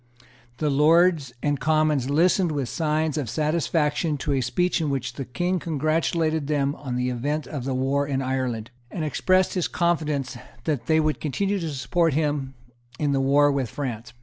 The 0.57 0.71
Lords 0.71 1.31
and 1.43 1.59
Commons 1.59 2.09
listened 2.09 2.51
with 2.51 2.69
signs 2.69 3.19
of 3.19 3.29
satisfaction 3.29 4.17
to 4.17 4.33
a 4.33 4.41
speech 4.41 4.81
in 4.81 4.89
which 4.89 5.13
the 5.13 5.25
King 5.25 5.59
congratulated 5.59 6.47
them 6.47 6.73
on 6.73 6.95
the 6.95 7.11
event 7.11 7.45
of 7.45 7.65
the 7.65 7.75
war 7.75 8.07
in 8.07 8.19
Ireland, 8.19 8.71
and 8.89 9.05
expressed 9.05 9.53
his 9.53 9.67
confidence 9.67 10.35
that 10.63 10.87
they 10.87 10.99
would 10.99 11.21
continue 11.21 11.59
to 11.59 11.69
support 11.69 12.15
him 12.15 12.55
in 12.97 13.11
the 13.11 13.21
war 13.21 13.51
with 13.51 13.69
France. 13.69 14.11